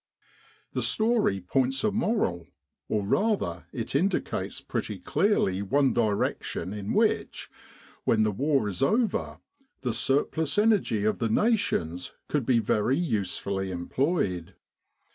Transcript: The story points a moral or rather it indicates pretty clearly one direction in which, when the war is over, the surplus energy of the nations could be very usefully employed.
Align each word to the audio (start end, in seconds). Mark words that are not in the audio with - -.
The 0.73 0.81
story 0.81 1.41
points 1.41 1.83
a 1.83 1.91
moral 1.91 2.47
or 2.89 3.05
rather 3.05 3.65
it 3.71 3.93
indicates 3.93 4.59
pretty 4.59 4.97
clearly 4.97 5.61
one 5.61 5.93
direction 5.93 6.73
in 6.73 6.93
which, 6.93 7.51
when 8.03 8.23
the 8.23 8.31
war 8.31 8.67
is 8.67 8.81
over, 8.81 9.37
the 9.81 9.93
surplus 9.93 10.57
energy 10.57 11.05
of 11.05 11.19
the 11.19 11.29
nations 11.29 12.13
could 12.29 12.47
be 12.47 12.57
very 12.57 12.97
usefully 12.97 13.69
employed. 13.69 14.55